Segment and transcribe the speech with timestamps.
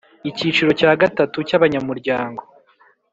[0.29, 2.41] Icyiciro cya gatatu cy’abanyamuryango